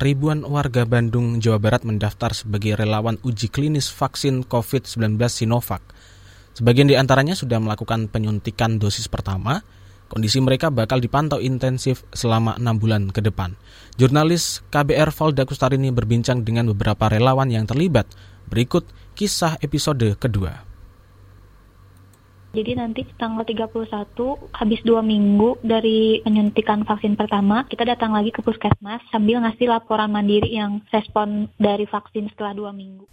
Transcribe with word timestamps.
ribuan 0.00 0.42
warga 0.48 0.88
Bandung, 0.88 1.38
Jawa 1.38 1.60
Barat 1.60 1.84
mendaftar 1.84 2.32
sebagai 2.32 2.72
relawan 2.72 3.20
uji 3.20 3.52
klinis 3.52 3.92
vaksin 3.92 4.48
COVID-19 4.48 5.20
Sinovac. 5.28 5.84
Sebagian 6.56 6.88
di 6.88 6.96
antaranya 6.96 7.36
sudah 7.36 7.60
melakukan 7.60 8.08
penyuntikan 8.08 8.80
dosis 8.80 9.06
pertama. 9.06 9.60
Kondisi 10.10 10.42
mereka 10.42 10.74
bakal 10.74 10.98
dipantau 10.98 11.38
intensif 11.38 12.02
selama 12.10 12.58
enam 12.58 12.80
bulan 12.80 13.14
ke 13.14 13.22
depan. 13.22 13.54
Jurnalis 13.94 14.64
KBR 14.72 15.14
Valda 15.14 15.46
Kustarini 15.46 15.94
berbincang 15.94 16.42
dengan 16.42 16.66
beberapa 16.66 17.06
relawan 17.06 17.46
yang 17.46 17.68
terlibat. 17.68 18.10
Berikut 18.50 18.88
kisah 19.14 19.60
episode 19.62 20.18
kedua. 20.18 20.69
Jadi 22.50 22.74
nanti 22.74 23.06
tanggal 23.14 23.46
31 23.46 23.78
habis 24.50 24.80
dua 24.82 25.06
minggu 25.06 25.62
dari 25.62 26.18
penyuntikan 26.26 26.82
vaksin 26.82 27.14
pertama, 27.14 27.62
kita 27.70 27.86
datang 27.86 28.10
lagi 28.10 28.34
ke 28.34 28.42
puskesmas 28.42 28.98
sambil 29.14 29.38
ngasih 29.38 29.70
laporan 29.70 30.10
mandiri 30.10 30.58
yang 30.58 30.82
respon 30.90 31.46
dari 31.62 31.86
vaksin 31.86 32.26
setelah 32.34 32.50
dua 32.58 32.70
minggu. 32.74 33.06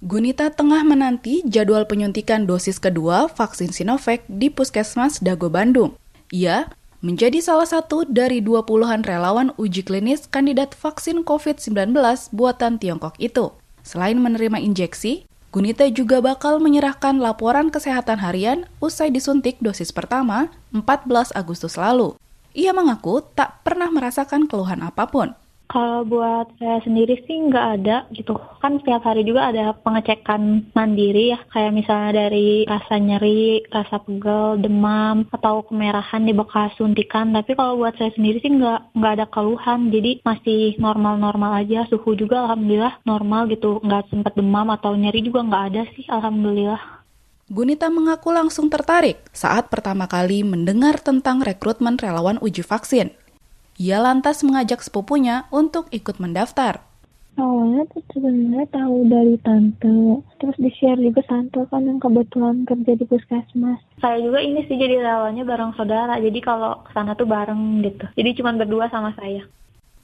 Gunita 0.00 0.48
tengah 0.48 0.80
menanti 0.80 1.44
jadwal 1.44 1.84
penyuntikan 1.84 2.48
dosis 2.48 2.80
kedua 2.80 3.28
vaksin 3.28 3.68
Sinovac 3.68 4.24
di 4.32 4.48
Puskesmas 4.48 5.20
Dago 5.20 5.52
Bandung. 5.52 5.92
Ia 6.32 6.72
menjadi 7.04 7.44
salah 7.44 7.68
satu 7.68 8.08
dari 8.08 8.40
dua 8.40 8.64
puluhan 8.64 9.04
relawan 9.04 9.52
uji 9.60 9.84
klinis 9.84 10.24
kandidat 10.24 10.72
vaksin 10.72 11.20
COVID-19 11.20 11.92
buatan 12.32 12.80
Tiongkok 12.80 13.12
itu. 13.20 13.52
Selain 13.84 14.16
menerima 14.16 14.56
injeksi, 14.60 15.28
Gunita 15.50 15.82
juga 15.90 16.22
bakal 16.22 16.62
menyerahkan 16.62 17.18
laporan 17.18 17.74
kesehatan 17.74 18.22
harian 18.22 18.70
usai 18.78 19.10
disuntik 19.10 19.58
dosis 19.58 19.90
pertama 19.90 20.46
14 20.70 21.34
Agustus 21.34 21.74
lalu. 21.74 22.14
Ia 22.54 22.70
mengaku 22.70 23.26
tak 23.34 23.58
pernah 23.66 23.90
merasakan 23.90 24.46
keluhan 24.46 24.78
apa 24.78 25.10
pun. 25.10 25.34
Kalau 25.70 26.02
buat 26.02 26.50
saya 26.58 26.82
sendiri 26.82 27.22
sih 27.30 27.46
nggak 27.46 27.66
ada 27.78 28.02
gitu. 28.10 28.34
Kan 28.58 28.82
setiap 28.82 29.06
hari 29.06 29.22
juga 29.22 29.54
ada 29.54 29.70
pengecekan 29.78 30.66
mandiri 30.74 31.30
ya. 31.30 31.38
Kayak 31.46 31.78
misalnya 31.78 32.26
dari 32.26 32.66
rasa 32.66 32.98
nyeri, 32.98 33.62
rasa 33.70 34.02
pegel, 34.02 34.58
demam, 34.58 35.30
atau 35.30 35.62
kemerahan 35.62 36.26
di 36.26 36.34
bekas 36.34 36.74
suntikan. 36.74 37.30
Tapi 37.30 37.54
kalau 37.54 37.78
buat 37.78 37.94
saya 37.94 38.10
sendiri 38.18 38.42
sih 38.42 38.50
nggak, 38.50 38.98
nggak 38.98 39.14
ada 39.14 39.26
keluhan. 39.30 39.94
Jadi 39.94 40.26
masih 40.26 40.74
normal-normal 40.82 41.62
aja. 41.62 41.86
Suhu 41.86 42.18
juga 42.18 42.50
alhamdulillah 42.50 43.06
normal 43.06 43.46
gitu. 43.54 43.78
Nggak 43.86 44.10
sempat 44.10 44.34
demam 44.34 44.66
atau 44.74 44.98
nyeri 44.98 45.22
juga 45.22 45.46
nggak 45.46 45.64
ada 45.70 45.82
sih 45.94 46.02
alhamdulillah. 46.10 46.98
Gunita 47.50 47.90
mengaku 47.90 48.30
langsung 48.30 48.70
tertarik 48.70 49.26
saat 49.34 49.70
pertama 49.74 50.06
kali 50.06 50.46
mendengar 50.46 51.02
tentang 51.02 51.42
rekrutmen 51.42 51.98
relawan 51.98 52.38
uji 52.38 52.62
vaksin. 52.62 53.19
Ia 53.80 53.96
lantas 53.96 54.44
mengajak 54.44 54.84
sepupunya 54.84 55.48
untuk 55.48 55.88
ikut 55.88 56.20
mendaftar. 56.20 56.84
Awalnya 57.40 57.88
tuh 57.88 58.04
sebenarnya 58.12 58.68
tahu 58.68 59.08
dari 59.08 59.40
tante, 59.40 60.20
terus 60.36 60.56
di-share 60.60 61.00
juga 61.00 61.24
tante 61.24 61.64
kan 61.72 61.88
yang 61.88 61.96
kebetulan 61.96 62.68
kerja 62.68 62.92
di 62.92 63.08
puskesmas. 63.08 63.80
Saya 63.96 64.20
juga 64.20 64.44
ini 64.44 64.68
sih 64.68 64.76
jadi 64.76 65.00
relawannya 65.00 65.48
bareng 65.48 65.72
saudara, 65.80 66.20
jadi 66.20 66.36
kalau 66.44 66.84
ke 66.84 66.92
sana 66.92 67.16
tuh 67.16 67.24
bareng 67.24 67.80
gitu. 67.80 68.04
Jadi 68.20 68.30
cuma 68.36 68.52
berdua 68.52 68.92
sama 68.92 69.16
saya. 69.16 69.48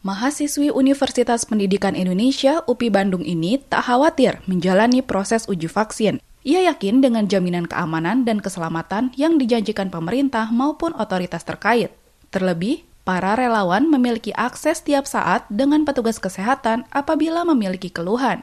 Mahasiswi 0.01 0.73
Universitas 0.73 1.45
Pendidikan 1.45 1.93
Indonesia 1.93 2.65
UPI 2.65 2.89
Bandung 2.89 3.29
ini 3.29 3.61
tak 3.61 3.93
khawatir 3.93 4.41
menjalani 4.49 5.05
proses 5.05 5.45
uji 5.53 5.69
vaksin. 5.69 6.25
Ia 6.49 6.65
yakin 6.73 7.05
dengan 7.05 7.29
jaminan 7.29 7.69
keamanan 7.69 8.25
dan 8.25 8.41
keselamatan 8.41 9.13
yang 9.21 9.37
dijanjikan 9.37 9.93
pemerintah 9.93 10.49
maupun 10.49 10.97
otoritas 10.97 11.45
terkait. 11.45 11.93
Terlebih, 12.33 12.87
Para 13.07 13.39
relawan 13.39 13.87
memiliki 13.87 14.35
akses 14.35 14.83
tiap 14.83 15.07
saat 15.07 15.47
dengan 15.47 15.87
petugas 15.87 16.19
kesehatan 16.19 16.91
apabila 16.91 17.47
memiliki 17.47 17.87
keluhan. 17.87 18.43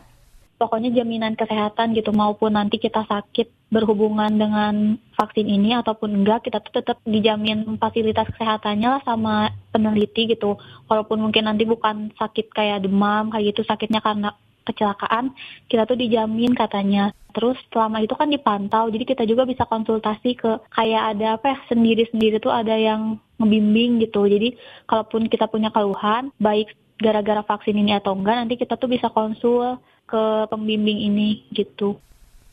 Pokoknya 0.55 1.03
jaminan 1.03 1.36
kesehatan 1.36 1.92
gitu 1.92 2.16
maupun 2.16 2.55
nanti 2.55 2.80
kita 2.80 3.03
sakit 3.03 3.52
berhubungan 3.67 4.31
dengan 4.31 4.95
vaksin 5.20 5.52
ini 5.52 5.76
ataupun 5.76 6.15
enggak 6.15 6.48
kita 6.48 6.64
tuh 6.64 6.80
tetap 6.80 6.95
dijamin 7.04 7.76
fasilitas 7.76 8.23
kesehatannya 8.32 8.88
lah 8.88 9.02
sama 9.04 9.52
peneliti 9.76 10.32
gitu. 10.32 10.55
Walaupun 10.88 11.20
mungkin 11.20 11.43
nanti 11.52 11.67
bukan 11.67 12.15
sakit 12.15 12.55
kayak 12.55 12.88
demam 12.88 13.36
kayak 13.36 13.52
gitu 13.52 13.67
sakitnya 13.67 13.99
karena 13.99 14.32
kecelakaan 14.64 15.36
kita 15.67 15.83
tuh 15.83 15.99
dijamin 15.99 16.55
katanya 16.55 17.11
terus 17.36 17.59
selama 17.67 17.99
itu 17.99 18.15
kan 18.15 18.32
dipantau 18.32 18.88
jadi 18.88 19.04
kita 19.04 19.23
juga 19.27 19.43
bisa 19.43 19.67
konsultasi 19.67 20.39
ke 20.39 20.64
kayak 20.71 21.20
ada 21.20 21.36
apa 21.36 21.52
ya 21.52 21.58
sendiri-sendiri 21.67 22.39
tuh 22.39 22.54
ada 22.55 22.71
yang 22.80 23.20
ngebimbing 23.43 23.99
gitu. 24.08 24.23
Jadi 24.26 24.55
kalaupun 24.87 25.27
kita 25.27 25.52
punya 25.52 25.70
keluhan 25.70 26.31
baik 26.39 26.71
gara-gara 26.98 27.43
vaksin 27.43 27.76
ini 27.76 27.92
atau 27.99 28.15
enggak 28.15 28.39
nanti 28.39 28.55
kita 28.55 28.80
tuh 28.80 28.87
bisa 28.87 29.11
konsul 29.11 29.77
ke 30.08 30.48
pembimbing 30.48 31.04
ini 31.04 31.43
gitu. 31.52 31.99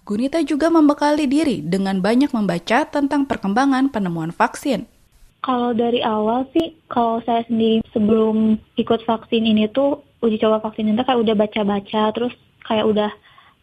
Gunita 0.02 0.42
juga 0.42 0.72
membekali 0.72 1.30
diri 1.30 1.62
dengan 1.62 2.02
banyak 2.02 2.34
membaca 2.34 2.82
tentang 2.88 3.28
perkembangan 3.30 3.94
penemuan 3.94 4.34
vaksin. 4.34 4.88
Kalau 5.40 5.72
dari 5.72 6.04
awal 6.04 6.44
sih, 6.52 6.76
kalau 6.90 7.22
saya 7.24 7.46
sendiri 7.48 7.80
sebelum 7.94 8.60
ikut 8.76 9.00
vaksin 9.06 9.46
ini 9.46 9.70
tuh 9.72 10.04
uji 10.20 10.36
coba 10.36 10.60
vaksin 10.60 10.92
itu 10.92 11.00
kayak 11.00 11.20
udah 11.20 11.34
baca-baca 11.36 12.02
terus 12.12 12.34
kayak 12.68 12.84
udah 12.84 13.10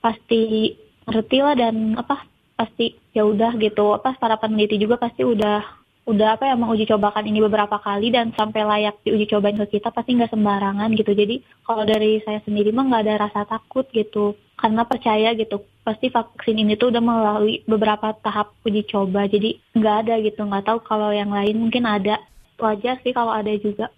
pasti 0.02 0.74
ngerti 1.06 1.38
lah 1.44 1.54
dan 1.54 1.94
apa 2.00 2.26
pasti 2.58 2.98
ya 3.14 3.26
udah 3.30 3.54
gitu. 3.62 3.94
Apa 3.94 4.18
para 4.18 4.42
peneliti 4.42 4.82
juga 4.82 4.98
pasti 4.98 5.22
udah 5.22 5.62
udah 6.08 6.40
apa 6.40 6.48
ya 6.48 6.56
menguji 6.56 6.88
cobakan 6.88 7.28
ini 7.28 7.44
beberapa 7.44 7.84
kali 7.84 8.16
dan 8.16 8.32
sampai 8.32 8.64
layak 8.64 8.96
diuji 9.04 9.28
cobain 9.28 9.60
ke 9.60 9.78
kita 9.78 9.92
pasti 9.92 10.16
nggak 10.16 10.32
sembarangan 10.32 10.88
gitu. 10.96 11.12
Jadi 11.12 11.44
kalau 11.68 11.84
dari 11.84 12.24
saya 12.24 12.40
sendiri 12.48 12.72
mah 12.72 12.88
nggak 12.88 13.04
ada 13.04 13.16
rasa 13.28 13.44
takut 13.44 13.84
gitu. 13.92 14.40
Karena 14.58 14.88
percaya 14.88 15.36
gitu 15.36 15.62
pasti 15.84 16.10
vaksin 16.10 16.64
ini 16.64 16.80
tuh 16.80 16.90
udah 16.96 17.04
melalui 17.04 17.62
beberapa 17.68 18.16
tahap 18.24 18.56
uji 18.64 18.88
coba. 18.88 19.28
Jadi 19.28 19.60
nggak 19.76 19.96
ada 20.08 20.16
gitu 20.24 20.48
nggak 20.48 20.66
tahu 20.66 20.80
kalau 20.88 21.12
yang 21.12 21.30
lain 21.30 21.60
mungkin 21.60 21.84
ada. 21.84 22.24
Wajar 22.58 22.98
sih 23.06 23.14
kalau 23.14 23.36
ada 23.36 23.52
juga. 23.60 23.92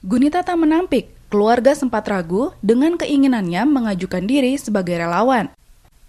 Gunita 0.00 0.40
tak 0.40 0.56
menampik. 0.56 1.12
Keluarga 1.28 1.76
sempat 1.76 2.08
ragu 2.08 2.54
dengan 2.64 2.96
keinginannya 2.96 3.68
mengajukan 3.68 4.24
diri 4.24 4.56
sebagai 4.56 4.96
relawan. 4.96 5.52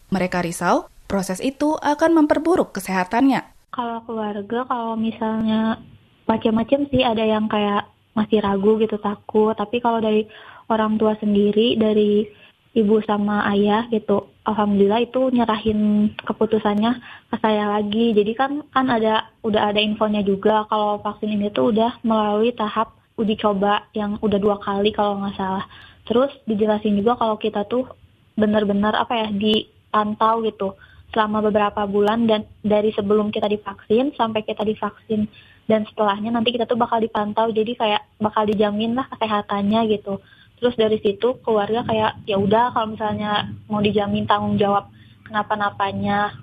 Mereka 0.08 0.40
risau 0.46 0.88
proses 1.12 1.44
itu 1.44 1.76
akan 1.76 2.24
memperburuk 2.24 2.72
kesehatannya. 2.72 3.51
Kalau 3.72 4.04
keluarga, 4.04 4.68
kalau 4.68 5.00
misalnya 5.00 5.80
macam-macam 6.28 6.92
sih 6.92 7.08
ada 7.08 7.24
yang 7.24 7.48
kayak 7.48 7.88
masih 8.12 8.44
ragu 8.44 8.76
gitu 8.84 9.00
takut. 9.00 9.56
Tapi 9.56 9.80
kalau 9.80 10.04
dari 10.04 10.28
orang 10.68 11.00
tua 11.00 11.16
sendiri, 11.24 11.80
dari 11.80 12.28
ibu 12.76 13.00
sama 13.08 13.48
ayah 13.56 13.88
gitu, 13.88 14.28
alhamdulillah 14.44 15.08
itu 15.08 15.32
nyerahin 15.32 16.12
keputusannya 16.20 17.00
ke 17.32 17.36
saya 17.40 17.80
lagi. 17.80 18.12
Jadi 18.12 18.32
kan 18.36 18.60
kan 18.76 18.92
ada 18.92 19.32
udah 19.40 19.72
ada 19.72 19.80
infonya 19.80 20.20
juga 20.20 20.68
kalau 20.68 21.00
vaksin 21.00 21.32
ini 21.32 21.48
tuh 21.56 21.72
udah 21.72 22.04
melalui 22.04 22.52
tahap 22.52 22.92
uji 23.16 23.40
coba 23.40 23.88
yang 23.96 24.20
udah 24.20 24.40
dua 24.40 24.60
kali 24.60 24.92
kalau 24.92 25.16
nggak 25.24 25.40
salah. 25.40 25.64
Terus 26.12 26.32
dijelasin 26.44 27.00
juga 27.00 27.16
kalau 27.16 27.40
kita 27.40 27.64
tuh 27.72 27.88
benar-benar 28.36 29.00
apa 29.00 29.16
ya 29.16 29.28
dipantau 29.32 30.44
gitu 30.44 30.76
selama 31.12 31.44
beberapa 31.44 31.84
bulan 31.86 32.26
dan 32.26 32.48
dari 32.64 32.96
sebelum 32.96 33.30
kita 33.30 33.52
divaksin 33.52 34.16
sampai 34.16 34.42
kita 34.48 34.64
divaksin 34.64 35.28
dan 35.68 35.84
setelahnya 35.88 36.32
nanti 36.34 36.56
kita 36.56 36.68
tuh 36.68 36.80
bakal 36.80 37.00
dipantau 37.00 37.52
jadi 37.52 37.76
kayak 37.76 38.02
bakal 38.20 38.48
dijamin 38.48 38.96
lah 38.96 39.08
kesehatannya 39.12 39.92
gitu 39.92 40.20
terus 40.60 40.76
dari 40.80 40.98
situ 41.04 41.40
keluarga 41.44 41.84
kayak 41.84 42.22
ya 42.28 42.38
udah 42.40 42.72
kalau 42.72 42.96
misalnya 42.96 43.52
mau 43.68 43.84
dijamin 43.84 44.28
tanggung 44.28 44.56
jawab 44.56 44.88
kenapa-napanya 45.28 46.36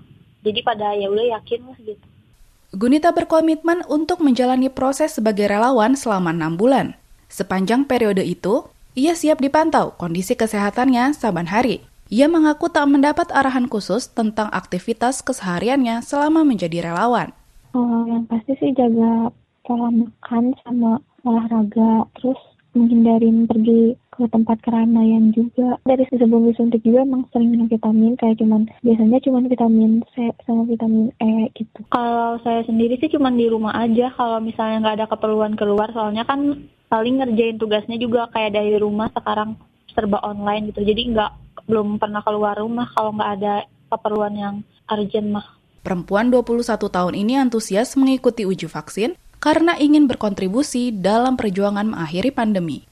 jadi 0.45 0.61
pada 0.65 0.97
ya 0.97 1.09
udah 1.09 1.27
yakin 1.41 1.61
lah 1.65 1.79
gitu 1.81 2.07
Gunita 2.69 3.17
berkomitmen 3.17 3.81
untuk 3.89 4.21
menjalani 4.21 4.69
proses 4.69 5.17
sebagai 5.17 5.49
relawan 5.49 5.97
selama 5.97 6.37
enam 6.37 6.61
bulan. 6.61 7.01
Sepanjang 7.33 7.89
periode 7.89 8.21
itu, 8.21 8.69
ia 8.93 9.17
siap 9.17 9.41
dipantau 9.41 9.97
kondisi 9.97 10.37
kesehatannya 10.37 11.17
saban 11.17 11.49
hari. 11.49 11.81
Ia 12.09 12.25
mengaku 12.25 12.73
tak 12.73 12.89
mendapat 12.89 13.29
arahan 13.37 13.69
khusus 13.69 14.09
tentang 14.09 14.49
aktivitas 14.49 15.21
kesehariannya 15.21 16.01
selama 16.01 16.41
menjadi 16.41 16.89
relawan. 16.89 17.37
Oh, 17.77 18.09
yang 18.09 18.25
pasti 18.25 18.57
sih 18.57 18.73
jaga 18.73 19.29
pola 19.61 19.93
makan 19.93 20.57
sama 20.65 21.05
olahraga, 21.21 22.09
terus 22.17 22.41
menghindarin 22.73 23.45
pergi 23.45 23.93
ke 24.09 24.25
tempat 24.33 24.57
keramaian 24.65 25.37
juga. 25.37 25.77
Dari 25.85 26.09
sebelum 26.09 26.49
disuntik 26.49 26.81
juga 26.81 27.05
emang 27.05 27.29
sering 27.29 27.53
minum 27.53 27.69
vitamin 27.69 28.17
kayak 28.17 28.41
cuman 28.41 28.73
biasanya 28.81 29.19
cuman 29.21 29.45
vitamin 29.45 29.93
C 30.17 30.33
sama 30.49 30.65
vitamin 30.65 31.13
E 31.21 31.53
gitu. 31.61 31.85
Kalau 31.93 32.41
saya 32.41 32.65
sendiri 32.65 32.97
sih 32.97 33.13
cuman 33.13 33.37
di 33.37 33.53
rumah 33.53 33.77
aja 33.77 34.09
kalau 34.17 34.41
misalnya 34.41 34.81
nggak 34.81 34.97
ada 34.97 35.07
keperluan 35.13 35.61
keluar 35.61 35.93
soalnya 35.93 36.25
kan 36.25 36.57
paling 36.89 37.21
ngerjain 37.21 37.61
tugasnya 37.61 38.01
juga 38.01 38.33
kayak 38.33 38.57
dari 38.57 38.81
rumah 38.81 39.13
sekarang 39.13 39.61
serba 39.93 40.25
online 40.25 40.73
gitu. 40.73 40.81
Jadi 40.89 41.13
nggak 41.13 41.31
belum 41.69 42.01
pernah 42.01 42.25
keluar 42.25 42.57
rumah 42.57 42.89
kalau 42.97 43.13
nggak 43.13 43.31
ada 43.39 43.55
keperluan 43.93 44.35
yang 44.35 44.55
urgent 44.89 45.29
mah. 45.29 45.47
Perempuan 45.85 46.33
21 46.33 46.65
tahun 46.89 47.15
ini 47.15 47.37
antusias 47.37 47.95
mengikuti 47.95 48.49
uji 48.49 48.67
vaksin 48.67 49.15
karena 49.39 49.77
ingin 49.79 50.09
berkontribusi 50.09 50.91
dalam 50.91 51.37
perjuangan 51.37 51.87
mengakhiri 51.87 52.33
pandemi. 52.33 52.88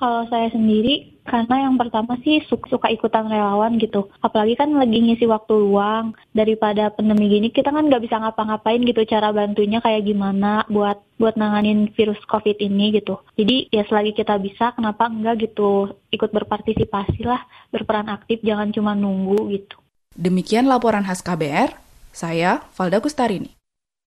Kalau 0.00 0.24
saya 0.32 0.48
sendiri, 0.48 1.20
karena 1.28 1.68
yang 1.68 1.76
pertama 1.76 2.16
sih 2.24 2.40
suka, 2.48 2.88
ikutan 2.88 3.28
relawan 3.28 3.76
gitu. 3.76 4.08
Apalagi 4.24 4.56
kan 4.56 4.72
lagi 4.72 4.96
ngisi 4.96 5.28
waktu 5.28 5.52
luang. 5.60 6.16
Daripada 6.32 6.88
pandemi 6.88 7.28
gini, 7.28 7.52
kita 7.52 7.68
kan 7.68 7.84
nggak 7.84 8.08
bisa 8.08 8.16
ngapa-ngapain 8.16 8.80
gitu 8.80 9.04
cara 9.04 9.28
bantunya 9.28 9.76
kayak 9.84 10.08
gimana 10.08 10.64
buat 10.72 11.04
buat 11.20 11.36
nanganin 11.36 11.92
virus 11.92 12.16
COVID 12.24 12.56
ini 12.64 12.96
gitu. 12.96 13.20
Jadi 13.36 13.68
ya 13.68 13.84
selagi 13.84 14.16
kita 14.16 14.40
bisa, 14.40 14.72
kenapa 14.72 15.12
enggak 15.12 15.52
gitu 15.52 15.92
ikut 16.08 16.32
berpartisipasi 16.32 17.28
lah, 17.28 17.44
berperan 17.68 18.08
aktif, 18.08 18.40
jangan 18.40 18.72
cuma 18.72 18.96
nunggu 18.96 19.52
gitu. 19.52 19.76
Demikian 20.16 20.64
laporan 20.64 21.04
khas 21.04 21.20
KBR, 21.20 21.76
saya 22.08 22.64
Valda 22.72 23.04
Kustarini. 23.04 23.59